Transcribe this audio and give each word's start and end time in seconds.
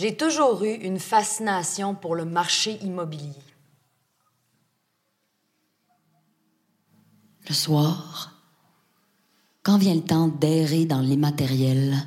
J'ai 0.00 0.16
toujours 0.16 0.64
eu 0.64 0.72
une 0.76 0.98
fascination 0.98 1.94
pour 1.94 2.14
le 2.14 2.24
marché 2.24 2.78
immobilier. 2.82 3.36
Le 7.46 7.52
soir, 7.52 8.32
quand 9.62 9.76
vient 9.76 9.94
le 9.94 10.00
temps 10.00 10.28
d'errer 10.28 10.86
dans 10.86 11.02
l'immatériel, 11.02 11.98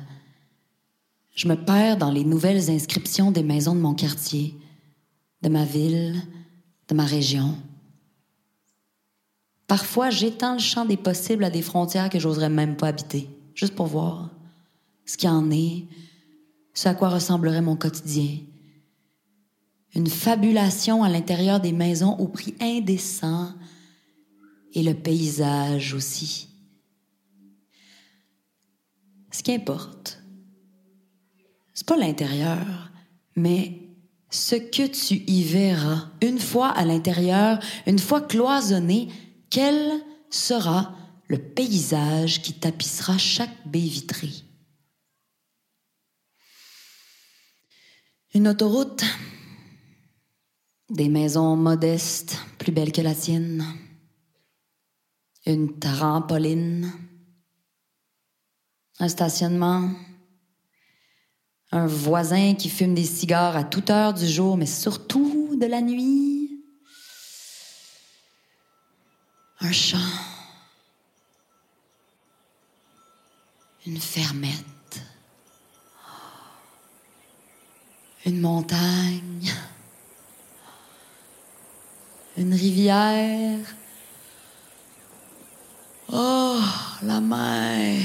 je 1.36 1.46
me 1.46 1.54
perds 1.54 1.96
dans 1.98 2.10
les 2.10 2.24
nouvelles 2.24 2.68
inscriptions 2.68 3.30
des 3.30 3.44
maisons 3.44 3.76
de 3.76 3.80
mon 3.80 3.94
quartier, 3.94 4.56
de 5.42 5.48
ma 5.48 5.64
ville, 5.64 6.20
de 6.88 6.96
ma 6.96 7.04
région. 7.04 7.56
Parfois, 9.68 10.10
j'étends 10.10 10.54
le 10.54 10.58
champ 10.58 10.84
des 10.84 10.96
possibles 10.96 11.44
à 11.44 11.50
des 11.50 11.62
frontières 11.62 12.10
que 12.10 12.18
j'oserais 12.18 12.50
même 12.50 12.76
pas 12.76 12.88
habiter, 12.88 13.30
juste 13.54 13.76
pour 13.76 13.86
voir 13.86 14.30
ce 15.06 15.16
qu'il 15.16 15.28
en 15.28 15.48
est, 15.52 15.84
ce 16.74 16.88
à 16.88 16.94
quoi 16.94 17.08
ressemblerait 17.08 17.62
mon 17.62 17.76
quotidien. 17.76 18.38
Une 19.94 20.08
fabulation 20.08 21.04
à 21.04 21.08
l'intérieur 21.08 21.60
des 21.60 21.72
maisons 21.72 22.16
au 22.18 22.26
prix 22.26 22.54
indécent 22.60 23.54
et 24.72 24.82
le 24.82 24.94
paysage 24.94 25.94
aussi. 25.94 26.48
Ce 29.30 29.42
qui 29.42 29.52
importe, 29.52 30.20
c'est 31.72 31.86
pas 31.86 31.96
l'intérieur, 31.96 32.90
mais 33.36 33.80
ce 34.30 34.56
que 34.56 34.86
tu 34.86 35.22
y 35.28 35.44
verras 35.44 36.08
une 36.20 36.40
fois 36.40 36.68
à 36.68 36.84
l'intérieur, 36.84 37.60
une 37.86 37.98
fois 38.00 38.20
cloisonné, 38.20 39.08
quel 39.48 40.02
sera 40.28 40.96
le 41.28 41.38
paysage 41.38 42.42
qui 42.42 42.52
tapissera 42.52 43.16
chaque 43.16 43.66
baie 43.66 43.78
vitrée? 43.78 44.32
Une 48.34 48.48
autoroute, 48.48 49.04
des 50.90 51.08
maisons 51.08 51.54
modestes, 51.54 52.36
plus 52.58 52.72
belles 52.72 52.90
que 52.90 53.00
la 53.00 53.14
tienne, 53.14 53.64
une 55.46 55.78
trampoline, 55.78 56.92
un 58.98 59.08
stationnement, 59.08 59.88
un 61.70 61.86
voisin 61.86 62.56
qui 62.56 62.70
fume 62.70 62.96
des 62.96 63.04
cigares 63.04 63.56
à 63.56 63.62
toute 63.62 63.90
heure 63.90 64.14
du 64.14 64.26
jour, 64.26 64.56
mais 64.56 64.66
surtout 64.66 65.56
de 65.56 65.66
la 65.66 65.80
nuit, 65.80 66.60
un 69.60 69.70
champ, 69.70 69.98
une 73.86 74.00
fermette. 74.00 74.64
Une 78.26 78.40
montagne, 78.40 79.52
une 82.36 82.54
rivière. 82.54 83.58
Oh, 86.12 86.60
la 87.02 87.20
mer. 87.20 87.98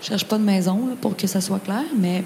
Je 0.00 0.06
cherche 0.06 0.24
pas 0.24 0.38
de 0.38 0.44
maison 0.44 0.96
pour 1.00 1.16
que 1.16 1.26
ça 1.26 1.40
soit 1.40 1.58
clair, 1.58 1.84
mais 1.94 2.24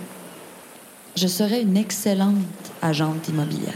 je 1.16 1.26
serais 1.26 1.62
une 1.62 1.76
excellente 1.76 2.36
agente 2.80 3.28
immobilière. 3.28 3.72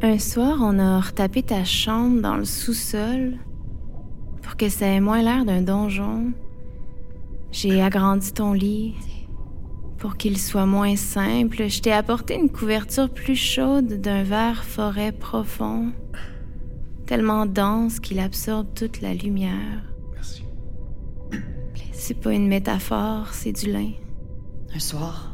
Un 0.00 0.18
soir, 0.20 0.58
on 0.60 0.78
a 0.78 1.00
retapé 1.00 1.42
ta 1.42 1.64
chambre 1.64 2.20
dans 2.20 2.36
le 2.36 2.44
sous-sol 2.44 3.36
pour 4.42 4.56
que 4.56 4.68
ça 4.68 4.86
ait 4.86 5.00
moins 5.00 5.22
l'air 5.22 5.44
d'un 5.44 5.60
donjon. 5.60 6.32
J'ai 7.50 7.82
agrandi 7.82 8.32
ton 8.32 8.52
lit 8.52 8.94
pour 9.98 10.16
qu'il 10.16 10.38
soit 10.38 10.66
moins 10.66 10.94
simple. 10.94 11.68
Je 11.68 11.80
t'ai 11.80 11.90
apporté 11.90 12.36
une 12.36 12.48
couverture 12.48 13.10
plus 13.10 13.34
chaude 13.34 14.00
d'un 14.00 14.22
vert 14.22 14.62
forêt 14.62 15.10
profond, 15.10 15.92
tellement 17.04 17.44
dense 17.44 17.98
qu'il 17.98 18.20
absorbe 18.20 18.68
toute 18.74 19.00
la 19.00 19.14
lumière. 19.14 19.82
Merci. 20.14 20.44
C'est 21.90 22.20
pas 22.20 22.32
une 22.32 22.46
métaphore, 22.46 23.30
c'est 23.32 23.52
du 23.52 23.72
lin. 23.72 23.90
Un 24.72 24.78
soir, 24.78 25.32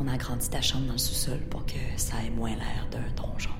on 0.00 0.06
a 0.06 0.12
agrandi 0.12 0.48
ta 0.48 0.60
chambre 0.60 0.86
dans 0.86 0.92
le 0.92 0.98
sous-sol 0.98 1.40
pour 1.50 1.64
que 1.66 1.78
ça 1.96 2.22
ait 2.24 2.30
moins 2.30 2.54
l'air 2.54 2.88
d'un 2.90 3.10
donjon. 3.16 3.50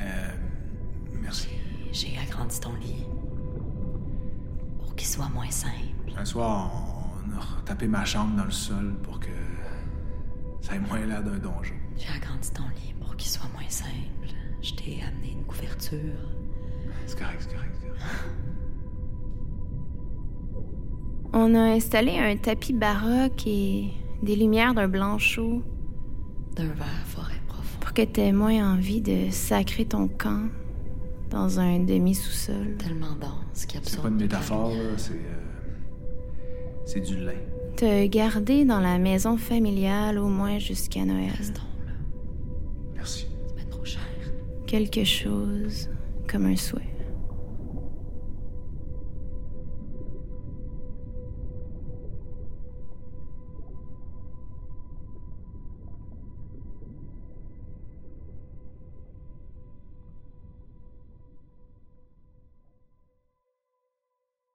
Euh. 0.00 0.30
Merci. 1.20 1.48
J'ai 1.92 2.18
agrandi 2.18 2.58
ton 2.60 2.74
lit 2.74 3.04
pour 4.78 4.94
qu'il 4.96 5.06
soit 5.06 5.28
moins 5.28 5.50
simple. 5.50 6.12
Un 6.16 6.24
soir, 6.24 6.70
on 7.26 7.36
a 7.36 7.40
retapé 7.40 7.86
ma 7.86 8.04
chambre 8.04 8.36
dans 8.36 8.44
le 8.44 8.50
sol 8.50 8.94
pour 9.02 9.20
que 9.20 9.30
ça 10.60 10.74
ait 10.74 10.80
moins 10.80 11.04
l'air 11.06 11.22
d'un 11.22 11.38
donjon. 11.38 11.74
J'ai 11.96 12.08
agrandi 12.08 12.50
ton 12.52 12.68
lit 12.68 12.94
pour 13.00 13.14
qu'il 13.16 13.30
soit 13.30 13.48
moins 13.52 13.68
simple. 13.68 14.34
Je 14.60 14.74
t'ai 14.74 15.02
amené 15.06 15.32
une 15.32 15.44
couverture. 15.44 15.98
C'est 17.06 17.18
correct, 17.18 17.38
c'est 17.40 17.54
correct. 17.54 17.74
c'est 17.80 17.88
correct. 17.88 18.00
On 21.36 21.54
a 21.54 21.60
installé 21.74 22.16
un 22.18 22.36
tapis 22.36 22.72
baroque 22.72 23.46
et 23.46 23.88
des 24.22 24.36
lumières 24.36 24.72
d'un 24.74 24.86
blanc 24.88 25.18
chaud 25.18 25.62
D'un 26.54 26.66
vert 26.68 27.02
forêt 27.06 27.34
profond. 27.48 27.78
pour 27.80 27.92
que 27.92 28.02
t'aies 28.02 28.32
moins 28.32 28.74
envie 28.74 29.00
de 29.00 29.30
sacrer 29.30 29.84
ton 29.84 30.06
camp 30.08 30.48
dans 31.30 31.58
un 31.58 31.80
demi-sous-sol. 31.80 32.76
Tellement 32.78 33.14
dense 33.20 33.66
qui 33.66 33.78
C'est 33.82 34.00
pas 34.00 34.08
une 34.08 34.16
métaphore, 34.16 34.72
c'est. 34.96 35.12
euh, 35.14 36.84
C'est 36.84 37.00
du 37.00 37.16
lin. 37.16 37.32
Te 37.76 38.06
garder 38.06 38.64
dans 38.64 38.78
la 38.80 38.98
maison 38.98 39.36
familiale 39.36 40.18
au 40.20 40.28
moins 40.28 40.58
jusqu'à 40.60 41.04
Noël. 41.04 41.32
Restons 41.36 41.62
là. 41.84 41.92
Merci. 42.94 43.26
C'est 43.48 43.56
pas 43.56 43.68
trop 43.70 43.84
cher. 43.84 44.00
Quelque 44.66 45.02
chose 45.02 45.90
comme 46.30 46.46
un 46.46 46.54
souhait. 46.56 46.93